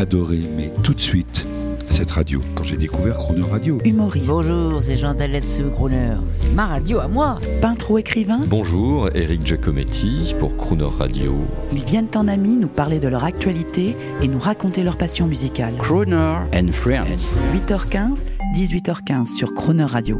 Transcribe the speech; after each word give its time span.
adoré, 0.00 0.38
mais 0.56 0.72
tout 0.82 0.94
de 0.94 1.00
suite, 1.00 1.46
cette 1.90 2.10
radio, 2.10 2.40
quand 2.54 2.64
j'ai 2.64 2.78
découvert 2.78 3.18
Chrono 3.18 3.46
Radio. 3.48 3.78
Humoriste, 3.84 4.30
Bonjour, 4.30 4.82
c'est 4.82 4.96
Jean 4.96 5.12
Daletsu 5.12 5.64
Crooner. 5.74 6.14
C'est 6.32 6.48
ma 6.54 6.66
radio 6.66 7.00
à 7.00 7.08
moi. 7.08 7.38
peintre 7.60 7.90
ou 7.90 7.98
écrivain, 7.98 8.40
Bonjour, 8.48 9.10
Eric 9.14 9.44
Giacometti 9.46 10.34
pour 10.38 10.56
Crooner 10.56 10.86
Radio. 10.98 11.34
ils 11.72 11.84
viennent 11.84 12.08
en 12.16 12.28
amis 12.28 12.56
nous 12.56 12.68
parler 12.68 12.98
de 12.98 13.08
leur 13.08 13.24
actualité 13.24 13.94
et 14.22 14.28
nous 14.28 14.38
raconter 14.38 14.84
leur 14.84 14.96
passion 14.96 15.26
musicale. 15.26 15.74
Crooner 15.78 16.38
and 16.54 16.68
Friends. 16.72 17.20
8h15, 17.54 18.24
18h15 18.54 19.26
sur 19.36 19.52
Croner 19.52 19.84
Radio. 19.84 20.18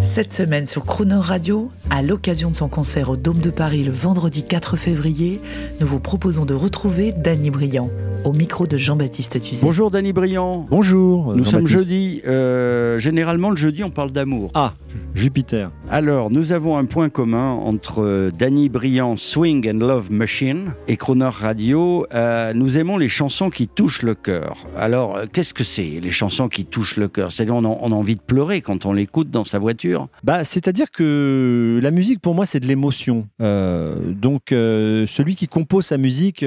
Cette 0.00 0.32
semaine 0.32 0.66
sur 0.66 0.84
Croner 0.84 1.16
Radio, 1.16 1.70
à 1.90 2.02
l'occasion 2.02 2.50
de 2.50 2.54
son 2.56 2.68
concert 2.68 3.08
au 3.10 3.16
Dôme 3.16 3.38
de 3.38 3.50
Paris 3.50 3.82
le 3.82 3.90
vendredi 3.92 4.44
4 4.44 4.76
février, 4.76 5.40
nous 5.80 5.86
vous 5.88 5.98
proposons 6.00 6.44
de 6.44 6.54
retrouver 6.54 7.12
Danny 7.12 7.50
Briand 7.50 7.90
au 8.24 8.32
micro 8.32 8.66
de 8.66 8.76
Jean-Baptiste 8.76 9.40
Tuzet. 9.40 9.64
Bonjour 9.64 9.90
Danny 9.90 10.12
Briand. 10.12 10.66
Bonjour. 10.70 11.34
Nous 11.34 11.44
sommes 11.44 11.66
jeudi. 11.66 12.22
euh, 12.26 12.98
généralement, 12.98 13.50
le 13.50 13.56
jeudi, 13.56 13.82
on 13.84 13.90
parle 13.90 14.12
d'amour. 14.12 14.50
Ah, 14.54 14.74
Jupiter. 15.14 15.70
Alors, 15.90 16.30
nous 16.30 16.52
avons 16.52 16.78
un 16.78 16.86
point 16.86 17.10
commun 17.10 17.52
entre 17.52 18.02
euh, 18.02 18.30
Danny 18.30 18.68
Briand, 18.70 19.16
Swing 19.16 19.68
and 19.70 19.78
Love 19.78 20.10
Machine, 20.10 20.74
et 20.88 20.96
Croner 20.96 21.28
Radio. 21.30 22.06
Euh, 22.14 22.54
nous 22.54 22.78
aimons 22.78 22.96
les 22.96 23.10
chansons 23.10 23.50
qui 23.50 23.68
touchent 23.68 24.02
le 24.02 24.14
cœur. 24.14 24.66
Alors, 24.76 25.16
euh, 25.16 25.24
qu'est-ce 25.30 25.52
que 25.52 25.64
c'est, 25.64 26.00
les 26.02 26.10
chansons 26.10 26.48
qui 26.48 26.64
touchent 26.64 26.96
le 26.96 27.08
cœur? 27.08 27.30
C'est-à-dire, 27.30 27.54
on, 27.54 27.64
a- 27.64 27.94
envie 27.94 28.16
de 28.16 28.22
pleurer 28.22 28.62
quand 28.62 28.86
on 28.86 28.94
l'écoute 28.94 29.30
dans 29.30 29.44
sa 29.44 29.58
voiture? 29.58 30.08
Bah, 30.24 30.44
c'est-à-dire 30.44 30.90
que 30.90 31.78
la 31.82 31.90
musique, 31.90 32.20
pour 32.20 32.34
moi, 32.34 32.46
c'est 32.46 32.60
de 32.60 32.66
l'émotion. 32.66 33.28
Donc, 33.38 34.44
celui 34.48 35.36
qui 35.36 35.46
compose 35.46 35.86
sa 35.86 35.98
musique, 35.98 36.44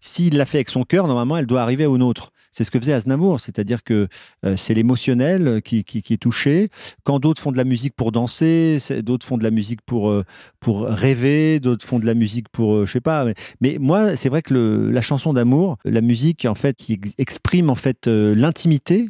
s'il 0.00 0.36
l'a 0.36 0.46
fait 0.46 0.58
avec 0.58 0.68
son 0.68 0.84
cœur, 0.84 1.08
normalement, 1.08 1.36
elle 1.36 1.46
doit 1.46 1.62
arriver 1.62 1.86
au 1.86 1.98
nôtre. 1.98 2.30
C'est 2.56 2.64
ce 2.64 2.70
que 2.70 2.80
faisait 2.80 2.94
Aznavour, 2.94 3.38
c'est-à-dire 3.38 3.84
que 3.84 4.08
euh, 4.46 4.56
c'est 4.56 4.72
l'émotionnel 4.72 5.60
qui, 5.62 5.84
qui, 5.84 5.98
est 5.98 6.16
touché. 6.16 6.70
Quand 7.04 7.18
d'autres 7.18 7.42
font 7.42 7.52
de 7.52 7.58
la 7.58 7.64
musique 7.64 7.92
pour 7.94 8.12
danser, 8.12 8.78
d'autres 9.04 9.26
font 9.26 9.36
de 9.36 9.44
la 9.44 9.50
musique 9.50 9.82
pour 9.84 10.08
euh, 10.08 10.24
pour 10.58 10.84
rêver, 10.84 11.60
d'autres 11.60 11.84
font 11.84 11.98
de 11.98 12.06
la 12.06 12.14
musique 12.14 12.48
pour, 12.48 12.74
euh, 12.76 12.86
je 12.86 12.92
sais 12.92 13.02
pas. 13.02 13.26
Mais, 13.60 13.76
moi, 13.78 14.16
c'est 14.16 14.30
vrai 14.30 14.40
que 14.40 14.54
la 14.90 15.02
chanson 15.02 15.34
d'amour, 15.34 15.76
la 15.84 16.00
musique 16.00 16.46
en 16.46 16.54
fait 16.54 16.76
qui 16.76 16.94
ex- 16.94 17.12
exprime 17.18 17.68
en 17.68 17.74
fait 17.74 18.06
euh, 18.06 18.34
l'intimité, 18.34 19.06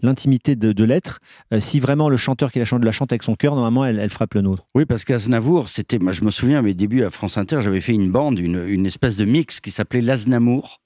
l'intimité 0.00 0.56
de, 0.56 0.84
l'être. 0.84 1.20
Euh, 1.52 1.60
si 1.60 1.80
vraiment 1.80 2.08
le 2.08 2.16
chanteur 2.16 2.50
qui 2.50 2.60
la 2.60 2.64
chante 2.64 2.82
la 2.82 2.92
chante 2.92 3.12
avec 3.12 3.22
son 3.22 3.34
cœur, 3.34 3.56
normalement, 3.56 3.84
elle, 3.84 3.98
elle 3.98 4.08
frappe 4.08 4.32
le 4.32 4.40
nôtre. 4.40 4.64
Oui, 4.74 4.86
parce 4.86 5.04
qu'Aznavour, 5.04 5.68
c'était, 5.68 5.98
moi, 5.98 6.12
je 6.12 6.24
me 6.24 6.30
souviens 6.30 6.60
à 6.60 6.62
mes 6.62 6.72
débuts 6.72 7.04
à 7.04 7.10
France 7.10 7.36
Inter, 7.36 7.60
j'avais 7.60 7.82
fait 7.82 7.92
une 7.92 8.10
bande, 8.10 8.38
une, 8.38 8.64
une 8.66 8.86
espèce 8.86 9.18
de 9.18 9.26
mix 9.26 9.60
qui 9.60 9.70
s'appelait 9.70 10.00
l'Aznamour. 10.00 10.80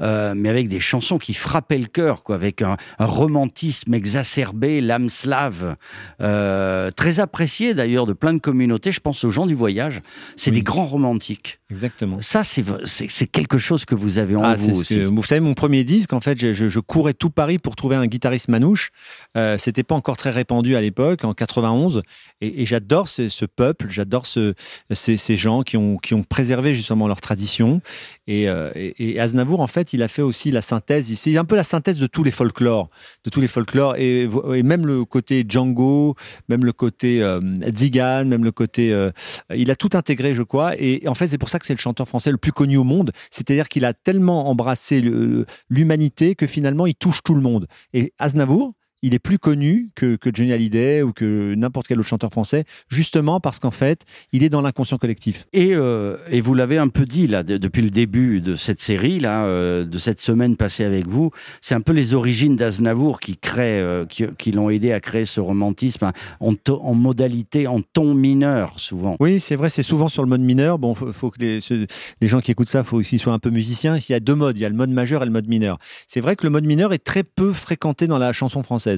Euh, 0.00 0.34
mais 0.36 0.48
avec 0.48 0.68
des 0.68 0.80
chansons 0.80 1.18
qui 1.18 1.34
frappaient 1.34 1.78
le 1.78 1.86
cœur, 1.86 2.22
quoi, 2.22 2.34
avec 2.34 2.62
un, 2.62 2.76
un 2.98 3.06
romantisme 3.06 3.94
exacerbé, 3.94 4.80
l'âme 4.80 5.08
slave, 5.08 5.76
euh, 6.20 6.90
très 6.90 7.20
apprécié 7.20 7.74
d'ailleurs 7.74 8.06
de 8.06 8.12
plein 8.12 8.34
de 8.34 8.38
communautés. 8.38 8.92
Je 8.92 9.00
pense 9.00 9.24
aux 9.24 9.30
gens 9.30 9.46
du 9.46 9.54
voyage. 9.54 10.00
C'est 10.36 10.50
Oui. 10.50 10.56
des 10.58 10.62
grands 10.62 10.84
romantiques. 10.86 11.58
Exactement. 11.70 12.18
Ça, 12.20 12.42
c'est 12.44 13.26
quelque 13.26 13.58
chose 13.58 13.84
que 13.84 13.94
vous 13.94 14.18
avez 14.18 14.36
en 14.36 14.42
Ah, 14.42 14.54
vous 14.56 14.80
aussi. 14.80 14.94
que, 14.96 15.04
vous 15.04 15.22
savez, 15.22 15.40
mon 15.40 15.54
premier 15.54 15.82
disque, 15.84 16.12
en 16.12 16.20
fait, 16.20 16.38
je, 16.38 16.54
je- 16.54 16.68
je 16.68 16.80
courais 16.80 17.14
tout 17.14 17.30
Paris 17.30 17.58
pour 17.58 17.74
trouver 17.76 17.96
un 17.96 18.06
guitariste 18.06 18.48
manouche. 18.48 18.90
Euh, 19.36 19.56
C'était 19.58 19.82
pas 19.82 19.94
encore 19.94 20.16
très 20.16 20.30
répandu 20.30 20.76
à 20.76 20.80
l'époque, 20.80 21.24
en 21.24 21.34
91. 21.34 22.02
Et, 22.40 22.62
et 22.62 22.66
j'adore 22.66 23.08
ce, 23.08 23.28
ce 23.28 23.44
peuple, 23.44 23.86
j'adore 23.88 24.26
ce, 24.26 24.54
ces, 24.92 25.16
ces 25.16 25.36
gens 25.36 25.62
qui 25.62 25.76
ont, 25.76 25.96
qui 25.96 26.14
ont 26.14 26.22
préservé 26.22 26.74
justement 26.74 27.08
leur 27.08 27.20
tradition. 27.20 27.80
Et, 28.26 28.48
euh, 28.48 28.70
et, 28.74 29.14
et 29.14 29.20
Aznavour, 29.20 29.60
en 29.60 29.66
fait, 29.66 29.85
il 29.92 30.02
a 30.02 30.08
fait 30.08 30.22
aussi 30.22 30.50
la 30.50 30.62
synthèse. 30.62 31.12
C'est 31.14 31.36
un 31.36 31.44
peu 31.44 31.56
la 31.56 31.64
synthèse 31.64 31.98
de 31.98 32.06
tous 32.06 32.24
les 32.24 32.30
folklores, 32.30 32.90
de 33.24 33.30
tous 33.30 33.40
les 33.40 33.46
folklores, 33.46 33.96
et, 33.96 34.28
et 34.54 34.62
même 34.62 34.86
le 34.86 35.04
côté 35.04 35.44
Django, 35.48 36.14
même 36.48 36.64
le 36.64 36.72
côté 36.72 37.22
euh, 37.22 37.40
Zigan, 37.74 38.24
même 38.26 38.44
le 38.44 38.52
côté. 38.52 38.92
euh, 38.92 39.10
il 39.54 39.70
a 39.70 39.76
tout 39.76 39.90
intégré, 39.94 40.34
je 40.34 40.42
crois. 40.42 40.74
Et 40.78 41.06
en 41.06 41.14
fait, 41.14 41.28
c'est 41.28 41.38
pour 41.38 41.48
ça 41.48 41.58
que 41.58 41.66
c'est 41.66 41.74
le 41.74 41.78
chanteur 41.80 42.08
français 42.08 42.30
le 42.30 42.38
plus 42.38 42.52
connu 42.52 42.76
au 42.76 42.84
monde. 42.84 43.12
C'est-à-dire 43.30 43.68
qu'il 43.68 43.84
a 43.84 43.94
tellement 43.94 44.48
embrassé 44.48 45.02
l'humanité 45.68 46.34
que 46.34 46.46
finalement, 46.46 46.86
il 46.86 46.94
touche 46.94 47.22
tout 47.22 47.34
le 47.34 47.40
monde. 47.40 47.66
Et 47.92 48.12
Aznavour, 48.18 48.72
il 49.06 49.14
est 49.14 49.18
plus 49.20 49.38
connu 49.38 49.88
que, 49.94 50.16
que 50.16 50.30
Johnny 50.34 50.52
Hallyday 50.52 51.02
ou 51.02 51.12
que 51.12 51.54
n'importe 51.54 51.86
quel 51.86 51.98
autre 52.00 52.08
chanteur 52.08 52.30
français, 52.32 52.64
justement 52.88 53.38
parce 53.40 53.58
qu'en 53.60 53.70
fait, 53.70 54.00
il 54.32 54.42
est 54.42 54.48
dans 54.48 54.62
l'inconscient 54.62 54.98
collectif. 54.98 55.46
Et, 55.52 55.74
euh, 55.74 56.16
et 56.30 56.40
vous 56.40 56.54
l'avez 56.54 56.78
un 56.78 56.88
peu 56.88 57.04
dit 57.04 57.26
là 57.26 57.42
de- 57.42 57.56
depuis 57.56 57.82
le 57.82 57.90
début 57.90 58.40
de 58.40 58.56
cette 58.56 58.80
série 58.80 59.20
là, 59.20 59.44
euh, 59.46 59.84
de 59.84 59.98
cette 59.98 60.20
semaine 60.20 60.56
passée 60.56 60.84
avec 60.84 61.06
vous, 61.06 61.30
c'est 61.60 61.74
un 61.74 61.80
peu 61.80 61.92
les 61.92 62.14
origines 62.14 62.56
d'Aznavour 62.56 63.20
qui 63.20 63.36
créent, 63.36 63.80
euh, 63.80 64.04
qui, 64.06 64.24
qui 64.38 64.50
l'ont 64.52 64.70
aidé 64.70 64.92
à 64.92 65.00
créer 65.00 65.24
ce 65.24 65.40
romantisme 65.40 66.06
hein, 66.06 66.12
en, 66.40 66.94
modalité, 66.94 67.66
en 67.66 67.80
ton 67.82 68.14
mineur 68.14 68.78
souvent. 68.80 69.16
Oui, 69.20 69.38
c'est 69.40 69.56
vrai, 69.56 69.68
c'est 69.68 69.82
souvent 69.82 70.08
sur 70.08 70.22
le 70.22 70.28
mode 70.28 70.40
mineur. 70.40 70.78
Bon, 70.78 70.94
faut, 70.94 71.12
faut 71.12 71.30
que 71.30 71.38
les, 71.40 71.60
ceux- 71.60 71.86
les 72.20 72.28
gens 72.28 72.40
qui 72.40 72.50
écoutent 72.50 72.68
ça, 72.68 72.82
faut 72.84 73.00
qu'ils 73.00 73.18
soient 73.20 73.32
un 73.34 73.38
peu 73.38 73.50
musiciens. 73.50 73.96
Il 73.96 74.12
y 74.12 74.14
a 74.14 74.20
deux 74.20 74.34
modes, 74.34 74.56
il 74.58 74.62
y 74.62 74.64
a 74.64 74.68
le 74.68 74.74
mode 74.74 74.90
majeur 74.90 75.22
et 75.22 75.26
le 75.26 75.32
mode 75.32 75.48
mineur. 75.48 75.78
C'est 76.08 76.20
vrai 76.20 76.34
que 76.36 76.44
le 76.44 76.50
mode 76.50 76.64
mineur 76.64 76.92
est 76.92 77.04
très 77.04 77.22
peu 77.22 77.52
fréquenté 77.52 78.06
dans 78.06 78.18
la 78.18 78.32
chanson 78.32 78.62
française. 78.62 78.95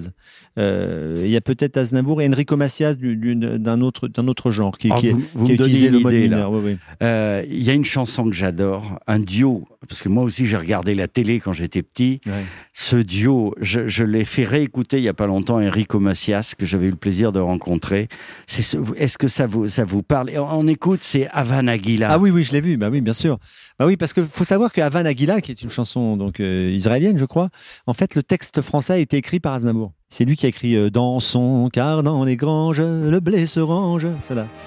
Euh, 0.58 1.22
il 1.24 1.30
y 1.30 1.36
a 1.36 1.40
peut-être 1.40 1.76
Aznavour 1.76 2.20
et 2.22 2.28
Enrico 2.28 2.56
Macias 2.56 2.94
du- 2.94 3.16
du- 3.16 3.34
d'un 3.36 3.80
autre, 3.80 4.08
d'un 4.08 4.26
autre 4.28 4.50
genre 4.50 4.76
qui, 4.78 4.88
Alors, 4.88 5.00
qui, 5.00 5.10
vous, 5.10 5.22
vous 5.34 5.44
qui 5.46 5.52
a 5.52 5.54
utilisé 5.54 5.90
le 5.90 6.00
mode 6.00 6.14
mineur. 6.14 6.50
Oui, 6.52 6.60
oui. 6.64 6.76
Euh, 7.02 7.44
Il 7.48 7.62
y 7.62 7.70
a 7.70 7.74
une 7.74 7.84
chanson 7.84 8.24
que 8.28 8.34
j'adore, 8.34 8.98
un 9.06 9.20
duo, 9.20 9.66
parce 9.88 10.02
que 10.02 10.08
moi 10.08 10.22
aussi 10.24 10.46
j'ai 10.46 10.56
regardé 10.56 10.94
la 10.94 11.06
télé 11.08 11.38
quand 11.40 11.52
j'étais 11.52 11.82
petit. 11.82 12.20
Ouais. 12.26 12.32
Ce 12.72 12.96
duo, 12.96 13.54
je, 13.60 13.86
je 13.88 14.04
l'ai 14.04 14.24
fait 14.24 14.44
réécouter 14.44 14.98
il 14.98 15.04
y 15.04 15.08
a 15.08 15.14
pas 15.14 15.26
longtemps, 15.26 15.56
Enrico 15.60 16.00
Macias, 16.00 16.54
que 16.58 16.66
j'avais 16.66 16.86
eu 16.86 16.90
le 16.90 16.96
plaisir 16.96 17.32
de 17.32 17.38
rencontrer. 17.40 18.08
Ce- 18.46 18.76
Est-ce 18.96 19.18
que 19.18 19.28
ça 19.28 19.46
vous, 19.46 19.68
ça 19.68 19.84
vous 19.84 20.02
parle? 20.02 20.30
On, 20.36 20.40
on 20.64 20.66
écoute, 20.66 21.00
c'est 21.02 21.28
Havana 21.32 21.72
Aguila. 21.72 22.10
Ah 22.12 22.18
oui, 22.18 22.30
oui, 22.30 22.42
je 22.42 22.52
l'ai 22.52 22.60
vu. 22.60 22.76
Bah 22.76 22.88
oui, 22.90 23.00
bien 23.00 23.12
sûr. 23.12 23.38
Bah 23.78 23.86
oui, 23.86 23.96
parce 23.96 24.12
que 24.12 24.22
faut 24.24 24.44
savoir 24.44 24.72
que 24.72 24.80
Havan 24.80 25.06
Aguila, 25.06 25.40
qui 25.40 25.52
est 25.52 25.62
une 25.62 25.70
chanson 25.70 26.16
donc 26.16 26.40
euh, 26.40 26.70
israélienne, 26.74 27.18
je 27.18 27.24
crois, 27.24 27.48
en 27.86 27.94
fait, 27.94 28.14
le 28.16 28.22
texte 28.22 28.60
français 28.62 28.94
a 28.94 28.98
été 28.98 29.16
écrit 29.16 29.38
par 29.40 29.54
Aznavour. 29.54 29.87
C'est 30.10 30.24
lui 30.24 30.36
qui 30.36 30.46
a 30.46 30.48
écrit 30.48 30.74
euh, 30.74 30.88
Dans 30.88 31.20
son 31.20 31.68
car 31.70 32.02
dans 32.02 32.24
les 32.24 32.36
granges, 32.36 32.80
le 32.80 33.20
blé 33.20 33.44
se 33.44 33.60
range. 33.60 34.06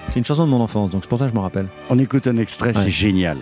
C'est 0.08 0.20
une 0.20 0.24
chanson 0.24 0.46
de 0.46 0.50
mon 0.50 0.60
enfance, 0.60 0.90
donc 0.90 1.02
c'est 1.02 1.08
pour 1.08 1.18
ça 1.18 1.24
que 1.24 1.30
je 1.30 1.34
m'en 1.34 1.42
rappelle. 1.42 1.66
On 1.90 1.98
écoute 1.98 2.28
un 2.28 2.36
extrait, 2.36 2.72
c'est 2.76 2.92
génial. 2.92 3.38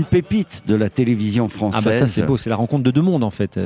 Une 0.00 0.06
pépite 0.06 0.62
de 0.66 0.74
la 0.74 0.88
télévision 0.88 1.44
Ah 1.46 1.54
française. 1.54 1.84
bah 1.84 1.92
ça 1.92 2.06
c'est 2.06 2.24
beau, 2.24 2.36
c'est 2.38 2.48
la 2.48 2.56
rencontre 2.56 2.82
de 2.84 2.90
deux 2.90 3.02
mondes 3.02 3.22
en 3.22 3.30
fait. 3.30 3.58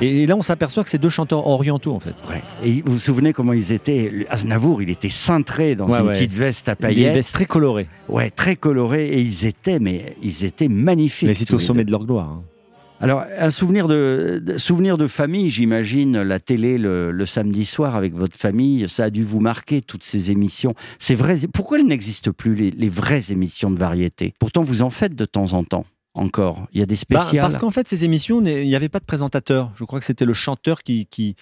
Et, 0.00 0.22
et 0.22 0.26
là 0.26 0.36
on 0.36 0.42
s'aperçoit 0.42 0.84
que 0.84 0.90
c'est 0.90 0.98
deux 0.98 1.08
chanteurs 1.08 1.46
orientaux 1.48 1.92
en 1.92 1.98
fait. 1.98 2.14
Ouais. 2.30 2.42
Et 2.64 2.82
vous 2.84 2.92
vous 2.92 2.98
souvenez 2.98 3.32
comment 3.32 3.52
ils 3.52 3.72
étaient? 3.72 4.26
Aznavour, 4.30 4.82
il 4.82 4.90
était 4.90 5.10
cintré 5.10 5.74
dans 5.74 5.88
Ouais, 5.88 5.98
une 5.98 6.06
ouais. 6.06 6.12
petite 6.14 6.32
veste 6.32 6.68
à 6.68 6.76
paillettes. 6.76 7.14
vestes 7.14 7.32
très 7.34 7.46
colorées. 7.46 7.88
Ouais, 8.08 8.30
très 8.30 8.54
coloré 8.54 9.08
et 9.08 9.20
ils 9.20 9.44
étaient, 9.46 9.80
mais 9.80 10.14
ils 10.22 10.44
étaient 10.44 10.68
magnifiques. 10.68 11.28
Mais 11.28 11.34
tous 11.34 11.54
au 11.56 11.58
sommet 11.58 11.84
de 11.84 11.90
leur 11.90 12.04
gloire. 12.04 12.28
hein. 12.28 12.42
Alors, 13.04 13.22
un 13.38 13.50
souvenir 13.50 13.86
de, 13.86 14.40
de- 14.42 14.56
souvenir 14.56 14.96
de 14.96 15.06
famille, 15.06 15.50
j'imagine, 15.50 16.22
la 16.22 16.40
télé 16.40 16.78
le, 16.78 17.10
le 17.12 17.26
samedi 17.26 17.66
soir 17.66 17.96
avec 17.96 18.14
votre 18.14 18.36
famille, 18.38 18.88
ça 18.88 19.04
a 19.04 19.10
dû 19.10 19.22
vous 19.24 19.40
marquer 19.40 19.82
toutes 19.82 20.02
ces 20.04 20.30
émissions. 20.30 20.74
C'est 20.98 21.14
vrai. 21.14 21.36
Pourquoi 21.52 21.78
elles 21.78 21.86
n'existent 21.86 22.32
plus 22.32 22.54
les, 22.54 22.70
les 22.70 22.88
vraies 22.88 23.24
émissions 23.30 23.70
de 23.70 23.78
variété? 23.78 24.32
Pourtant, 24.40 24.62
vous 24.62 24.80
en 24.80 24.88
faites 24.88 25.14
de 25.14 25.26
temps 25.26 25.52
en 25.52 25.64
temps. 25.64 25.84
Encore, 26.14 26.66
il 26.72 26.78
y 26.78 26.82
a 26.82 26.86
des 26.86 26.94
Bah, 27.10 27.20
spéciales. 27.20 27.42
parce 27.42 27.58
qu'en 27.58 27.72
fait, 27.72 27.88
ces 27.88 28.04
émissions, 28.04 28.40
il 28.44 28.66
n'y 28.66 28.76
avait 28.76 28.88
pas 28.88 29.00
de 29.00 29.04
présentateur. 29.04 29.72
Je 29.76 29.84
crois 29.84 29.98
que 29.98 30.04
c'était 30.06 30.24
le 30.24 30.32
chanteur 30.32 30.82
qui, 30.82 31.06
qui, 31.06 31.34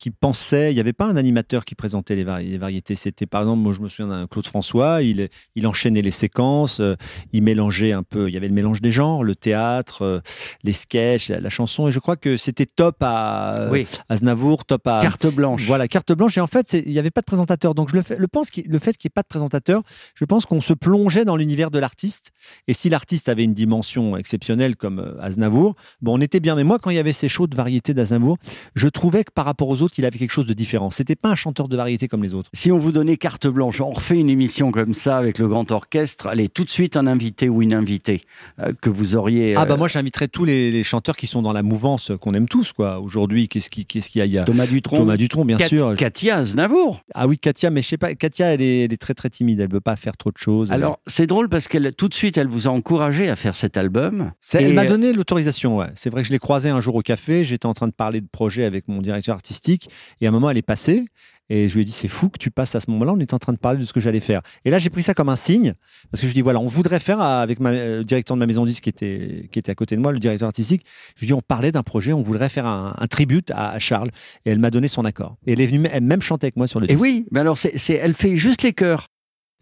qui 0.00 0.10
pensait. 0.10 0.72
Il 0.72 0.74
n'y 0.74 0.80
avait 0.80 0.92
pas 0.94 1.06
un 1.06 1.14
animateur 1.16 1.64
qui 1.64 1.76
présentait 1.76 2.16
les, 2.16 2.24
vari- 2.24 2.48
les 2.50 2.58
variétés. 2.58 2.96
C'était, 2.96 3.26
par 3.26 3.42
exemple, 3.42 3.62
moi, 3.62 3.72
je 3.72 3.80
me 3.80 3.88
souviens 3.88 4.08
d'un 4.08 4.26
Claude 4.26 4.46
François. 4.46 5.02
Il, 5.02 5.28
il 5.54 5.66
enchaînait 5.66 6.02
les 6.02 6.10
séquences. 6.10 6.80
euh, 6.80 6.96
il 7.32 7.42
mélangeait 7.42 7.92
un 7.92 8.02
peu. 8.02 8.28
Il 8.28 8.34
y 8.34 8.36
avait 8.38 8.48
le 8.48 8.54
mélange 8.54 8.80
des 8.80 8.90
genres, 8.92 9.22
le 9.22 9.36
théâtre, 9.36 10.02
euh, 10.02 10.20
les 10.64 10.72
sketchs, 10.72 11.28
la, 11.28 11.38
la 11.38 11.50
chanson. 11.50 11.86
Et 11.86 11.92
je 11.92 12.00
crois 12.00 12.16
que 12.16 12.36
c'était 12.38 12.66
top 12.66 12.96
à 13.02 13.68
oui, 13.70 13.86
Aznavour, 14.08 14.64
top 14.64 14.86
à. 14.86 15.00
carte 15.02 15.26
blanche. 15.26 15.64
Voilà, 15.66 15.86
carte 15.86 16.12
blanche. 16.12 16.36
Et 16.38 16.40
en 16.40 16.46
fait, 16.46 16.72
il 16.72 16.90
n'y 16.90 16.98
avait 16.98 17.10
pas 17.10 17.20
de 17.20 17.26
présentateur. 17.26 17.74
Donc, 17.74 17.90
je 17.90 17.94
le, 17.94 18.02
fais, 18.02 18.16
le, 18.16 18.26
pense 18.26 18.48
le 18.56 18.78
fait 18.78 18.96
qu'il 18.96 19.08
n'y 19.08 19.12
ait 19.12 19.14
pas 19.14 19.22
de 19.22 19.28
présentateur, 19.28 19.82
je 20.14 20.24
pense 20.24 20.46
qu'on 20.46 20.62
se 20.62 20.72
plongeait 20.72 21.26
dans 21.26 21.36
l'univers 21.36 21.70
de 21.70 21.78
l'artiste. 21.78 22.30
Et 22.68 22.72
si 22.72 22.88
l'artiste 22.88 23.28
avait 23.28 23.44
une 23.44 23.54
dimension 23.54 24.16
exceptionnelle 24.16 24.76
comme 24.76 24.98
euh, 24.98 25.20
Aznavour, 25.20 25.74
bon, 26.00 26.16
on 26.16 26.20
était 26.22 26.40
bien. 26.40 26.54
Mais 26.54 26.64
moi, 26.64 26.78
quand 26.78 26.88
il 26.88 26.96
y 26.96 26.98
avait 26.98 27.12
ces 27.12 27.28
shows 27.28 27.46
de 27.48 27.54
variété 27.56 27.92
d'Aznavour, 27.92 28.38
je 28.74 28.88
trouvais 28.88 29.24
que 29.24 29.32
par 29.32 29.44
rapport 29.44 29.68
aux 29.68 29.82
autres 29.82 29.89
il 29.98 30.04
avait 30.04 30.18
quelque 30.18 30.32
chose 30.32 30.46
de 30.46 30.54
différent. 30.54 30.90
C'était 30.90 31.16
pas 31.16 31.28
un 31.28 31.34
chanteur 31.34 31.68
de 31.68 31.76
variété 31.76 32.08
comme 32.08 32.22
les 32.22 32.34
autres. 32.34 32.50
Si 32.52 32.70
on 32.72 32.78
vous 32.78 32.92
donnait 32.92 33.16
carte 33.16 33.46
blanche, 33.46 33.80
on 33.80 33.90
refait 33.90 34.18
une 34.18 34.30
émission 34.30 34.70
comme 34.70 34.94
ça 34.94 35.18
avec 35.18 35.38
le 35.38 35.48
grand 35.48 35.70
orchestre, 35.70 36.26
allez, 36.26 36.48
tout 36.48 36.64
de 36.64 36.70
suite 36.70 36.96
un 36.96 37.06
invité 37.06 37.48
ou 37.48 37.62
une 37.62 37.74
invitée 37.74 38.22
euh, 38.60 38.72
que 38.80 38.90
vous 38.90 39.16
auriez. 39.16 39.54
Ah 39.56 39.64
bah 39.64 39.74
euh, 39.74 39.76
moi 39.76 39.88
j'inviterais 39.88 40.28
tous 40.28 40.44
les, 40.44 40.70
les 40.70 40.84
chanteurs 40.84 41.16
qui 41.16 41.26
sont 41.26 41.42
dans 41.42 41.52
la 41.52 41.62
mouvance 41.62 42.12
qu'on 42.20 42.34
aime 42.34 42.48
tous 42.48 42.72
quoi. 42.72 43.00
Aujourd'hui, 43.00 43.48
qu'est-ce 43.48 43.70
qui 43.70 43.86
qu'est-ce 43.86 44.10
qu'il 44.10 44.24
y 44.24 44.38
a? 44.38 44.44
Thomas 44.44 44.66
Dutronc. 44.66 44.98
Thomas 44.98 45.16
Dutronc 45.16 45.44
bien 45.44 45.56
Kat- 45.56 45.68
sûr. 45.68 45.94
Katia 45.96 46.36
Aznavour. 46.38 47.02
Ah 47.14 47.26
oui, 47.26 47.38
Katia, 47.38 47.70
mais 47.70 47.82
je 47.82 47.88
sais 47.88 47.98
pas, 47.98 48.14
Katia 48.14 48.54
elle 48.54 48.62
est, 48.62 48.84
elle 48.84 48.92
est 48.92 48.96
très 49.00 49.14
très 49.14 49.30
timide, 49.30 49.60
elle 49.60 49.70
veut 49.70 49.80
pas 49.80 49.96
faire 49.96 50.16
trop 50.16 50.30
de 50.30 50.38
choses. 50.38 50.70
Alors, 50.70 51.00
c'est 51.06 51.26
drôle 51.26 51.48
parce 51.48 51.68
qu'elle, 51.68 51.92
tout 51.94 52.08
de 52.08 52.14
suite, 52.14 52.38
elle 52.38 52.46
vous 52.46 52.68
a 52.68 52.70
encouragé 52.70 53.28
à 53.28 53.36
faire 53.36 53.54
cet 53.54 53.76
album. 53.76 54.32
Et, 54.54 54.56
elle 54.58 54.74
m'a 54.74 54.82
euh, 54.82 54.88
donné 54.88 55.12
l'autorisation, 55.12 55.76
ouais. 55.76 55.86
C'est 55.94 56.10
vrai 56.10 56.22
que 56.22 56.28
je 56.28 56.32
l'ai 56.32 56.38
croisée 56.38 56.68
un 56.68 56.80
jour 56.80 56.94
au 56.94 57.02
café, 57.02 57.44
j'étais 57.44 57.66
en 57.66 57.74
train 57.74 57.86
de 57.88 57.92
parler 57.92 58.20
de 58.20 58.26
projet 58.30 58.64
avec 58.64 58.88
mon 58.88 59.00
directeur 59.00 59.34
artistique, 59.34 59.79
et 60.20 60.26
à 60.26 60.28
un 60.28 60.32
moment, 60.32 60.50
elle 60.50 60.58
est 60.58 60.62
passée, 60.62 61.06
et 61.52 61.68
je 61.68 61.74
lui 61.74 61.82
ai 61.82 61.84
dit, 61.84 61.90
c'est 61.92 62.06
fou 62.08 62.28
que 62.28 62.38
tu 62.38 62.50
passes 62.52 62.76
à 62.76 62.80
ce 62.80 62.88
moment-là, 62.92 63.12
on 63.12 63.18
était 63.18 63.34
en 63.34 63.38
train 63.40 63.52
de 63.52 63.58
parler 63.58 63.80
de 63.80 63.84
ce 63.84 63.92
que 63.92 63.98
j'allais 63.98 64.20
faire. 64.20 64.40
Et 64.64 64.70
là, 64.70 64.78
j'ai 64.78 64.88
pris 64.88 65.02
ça 65.02 65.14
comme 65.14 65.28
un 65.28 65.36
signe, 65.36 65.74
parce 66.10 66.20
que 66.20 66.26
je 66.26 66.32
lui 66.32 66.34
dis, 66.34 66.40
voilà, 66.42 66.60
on 66.60 66.68
voudrait 66.68 67.00
faire 67.00 67.20
avec 67.20 67.58
ma, 67.58 67.70
euh, 67.70 67.98
le 67.98 68.04
directeur 68.04 68.36
de 68.36 68.38
ma 68.38 68.46
maison 68.46 68.64
disque 68.64 68.84
qui 68.84 68.88
était, 68.90 69.48
qui 69.50 69.58
était 69.58 69.72
à 69.72 69.74
côté 69.74 69.96
de 69.96 70.00
moi, 70.00 70.12
le 70.12 70.20
directeur 70.20 70.46
artistique, 70.46 70.84
je 71.16 71.20
lui 71.20 71.26
dis, 71.26 71.32
on 71.32 71.42
parlait 71.42 71.72
d'un 71.72 71.82
projet, 71.82 72.12
on 72.12 72.22
voudrait 72.22 72.48
faire 72.48 72.66
un, 72.66 72.94
un 72.96 73.06
tribute 73.08 73.50
à, 73.50 73.70
à 73.70 73.78
Charles, 73.80 74.10
et 74.44 74.50
elle 74.50 74.60
m'a 74.60 74.70
donné 74.70 74.86
son 74.86 75.04
accord. 75.04 75.38
Et 75.46 75.54
elle 75.54 75.60
est 75.60 75.66
venue, 75.66 75.88
elle 75.92 76.04
même 76.04 76.22
chanter 76.22 76.46
avec 76.46 76.56
moi 76.56 76.68
sur 76.68 76.78
le 76.78 76.84
Et 76.84 76.94
disque. 76.94 77.00
oui, 77.02 77.26
mais 77.32 77.40
alors, 77.40 77.58
c'est, 77.58 77.94
elle 77.94 78.14
fait 78.14 78.36
juste 78.36 78.62
les 78.62 78.72
chœurs. 78.72 79.06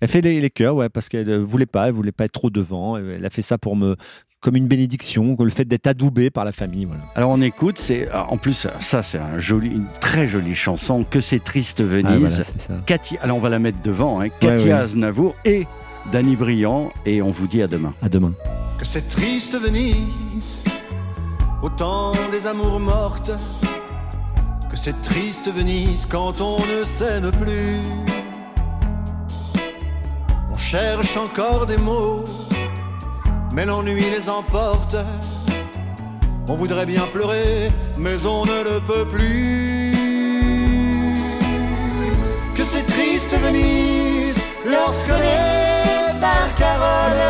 Elle 0.00 0.08
fait 0.08 0.20
les, 0.20 0.40
les 0.40 0.50
chœurs, 0.50 0.76
ouais, 0.76 0.88
parce 0.88 1.08
qu'elle 1.08 1.28
euh, 1.28 1.42
voulait 1.42 1.66
pas, 1.66 1.88
elle 1.88 1.94
voulait 1.94 2.12
pas 2.12 2.26
être 2.26 2.32
trop 2.32 2.50
devant. 2.50 2.96
Elle 2.98 3.24
a 3.24 3.30
fait 3.30 3.42
ça 3.42 3.58
pour 3.58 3.74
me, 3.74 3.96
comme 4.40 4.54
une 4.56 4.68
bénédiction, 4.68 5.34
que 5.36 5.42
le 5.42 5.50
fait 5.50 5.64
d'être 5.64 5.86
adoubé 5.88 6.30
par 6.30 6.44
la 6.44 6.52
famille. 6.52 6.84
Voilà. 6.84 7.02
Alors, 7.16 7.30
on 7.30 7.40
écoute, 7.40 7.78
c'est, 7.78 8.08
en 8.12 8.36
plus, 8.36 8.68
ça, 8.78 9.02
c'est 9.02 9.18
un 9.18 9.38
joli, 9.40 9.68
une 9.70 9.86
très 10.00 10.28
jolie 10.28 10.54
chanson, 10.54 11.04
Que 11.04 11.20
c'est 11.20 11.42
triste 11.42 11.82
Venise. 11.82 12.06
Ah, 12.08 12.18
voilà, 12.18 12.34
c'est 12.36 12.60
ça. 12.60 12.74
Katia, 12.86 13.18
alors 13.22 13.36
on 13.36 13.40
va 13.40 13.48
la 13.48 13.58
mettre 13.58 13.80
devant, 13.82 14.20
hein, 14.20 14.28
Katia 14.28 14.64
ouais. 14.64 14.72
Aznavour 14.72 15.34
et 15.44 15.66
Danny 16.12 16.36
Briand, 16.36 16.92
et 17.04 17.20
on 17.20 17.30
vous 17.30 17.46
dit 17.48 17.62
à 17.62 17.66
demain. 17.66 17.92
À 18.00 18.08
demain. 18.08 18.32
que 18.78 18.84
cette 18.84 19.08
triste 19.08 19.60
Venise, 19.60 20.62
au 21.62 21.68
temps 21.68 22.12
des 22.30 22.46
amours 22.46 22.78
mortes, 22.78 23.32
que 24.70 24.76
cette 24.76 25.02
triste 25.02 25.52
Venise 25.52 26.06
quand 26.06 26.40
on 26.40 26.58
ne 26.60 26.84
s'aime 26.84 27.32
plus. 27.32 27.80
On 30.52 30.56
cherche 30.56 31.16
encore 31.16 31.66
des 31.66 31.78
mots, 31.78 32.24
mais 33.52 33.66
l'ennui 33.66 34.04
les 34.10 34.28
emporte. 34.28 34.96
On 36.48 36.54
voudrait 36.54 36.86
bien 36.86 37.02
pleurer, 37.12 37.70
mais 37.98 38.24
on 38.24 38.44
ne 38.46 38.64
le 38.64 38.80
peut 38.80 39.06
plus. 39.06 39.92
Que 42.54 42.64
c'est 42.64 42.86
triste 42.86 43.34
Venise, 43.44 44.38
lorsque 44.66 45.08
les 45.08 46.20
barcaroles 46.20 47.26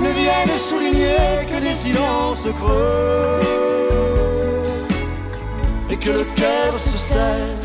ne 0.00 0.10
viennent 0.10 0.58
souligner 0.58 1.46
que 1.48 1.60
des 1.60 1.74
silences 1.74 2.48
creux. 2.58 3.40
Et 5.90 5.96
que 5.96 6.10
le 6.10 6.24
cœur 6.34 6.78
se 6.78 6.96
serre 6.96 7.62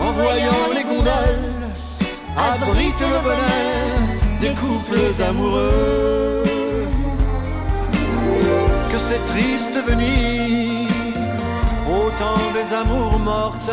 en 0.00 0.12
voyant 0.12 0.68
les 0.74 0.84
gondoles 0.84 1.60
abrite 2.36 3.00
le 3.00 3.22
bonheur 3.22 4.09
des 4.40 4.54
couples 4.54 5.22
amoureux. 5.22 6.42
Que 8.90 8.98
c'est 8.98 9.24
triste 9.32 9.76
Venise, 9.86 10.88
au 11.86 12.10
temps 12.18 12.48
des 12.56 12.74
amours 12.74 13.18
mortes, 13.18 13.72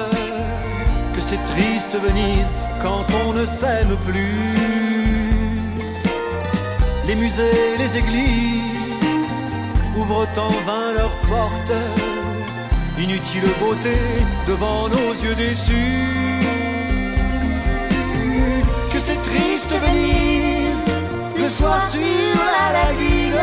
que 1.15 1.21
c'est 1.21 1.43
triste 1.53 1.95
Venise 2.03 2.51
quand 2.83 3.05
on 3.25 3.33
ne 3.33 3.45
s'aime 3.45 3.95
plus. 4.05 5.47
Les 7.07 7.15
musées, 7.15 7.77
les 7.79 7.97
églises 7.97 9.07
ouvrent 9.97 10.27
en 10.37 10.55
vain 10.67 10.87
leurs 10.97 11.17
portes, 11.31 11.77
inutile 12.99 13.49
beauté 13.61 13.97
devant 14.47 14.89
nos 14.89 15.13
yeux 15.23 15.35
déçus. 15.35 16.36
Le 21.35 21.49
soir 21.49 21.81
sur 21.81 21.99
la 22.57 22.73
lagune, 22.77 23.41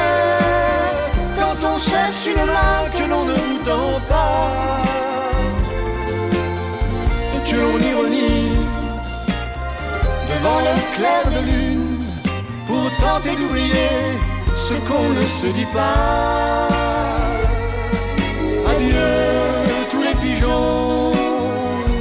quand 1.37 1.69
on 1.69 1.79
cherche 1.79 2.27
une 2.27 2.47
main 2.47 2.89
que 2.97 3.11
l'on 3.11 3.25
ne 3.25 3.35
tend 3.65 4.01
pas, 4.09 4.83
et 7.35 7.51
que 7.51 7.57
l'on 7.57 7.79
ironise 7.81 8.79
devant 10.29 10.61
le 10.61 10.95
clair 10.95 11.25
de 11.35 11.47
lune, 11.47 11.99
pour 12.69 12.89
tenter 13.05 13.35
d'oublier 13.35 13.91
ce 14.55 14.75
qu'on 14.87 15.09
ne 15.09 15.27
se 15.27 15.47
dit 15.47 15.67
pas. 15.75 16.69
Adieu 18.71 19.11
tous 19.91 20.03
les 20.03 20.15
pigeons 20.15 21.13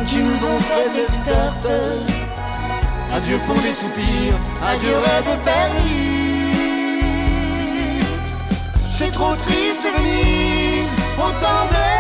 qui 0.06 0.18
nous 0.18 0.40
ont 0.46 0.60
fait 0.60 1.02
escorte. 1.02 2.13
Adieu 3.14 3.38
pour 3.46 3.56
les 3.62 3.74
soupirs, 3.74 4.36
adieu 4.66 4.96
rêve 5.06 5.38
perdu. 5.46 6.14
C'est 8.92 9.12
trop 9.12 9.36
triste 9.36 9.86
Venise, 9.96 10.90
au 11.20 11.30
temps 11.44 11.93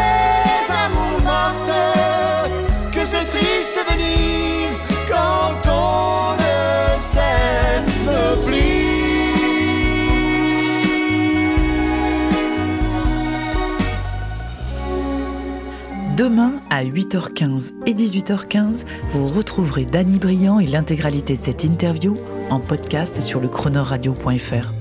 Demain, 16.17 16.61
à 16.69 16.83
8h15 16.85 17.73
et 17.87 17.93
18h15, 17.95 18.85
vous 19.13 19.27
retrouverez 19.27 19.85
Danny 19.85 20.19
Briand 20.19 20.59
et 20.59 20.67
l'intégralité 20.67 21.37
de 21.37 21.41
cette 21.41 21.63
interview 21.63 22.15
en 22.51 22.59
podcast 22.59 23.19
sur 23.19 23.39
le 23.39 23.47
chronoradio.fr. 23.47 24.73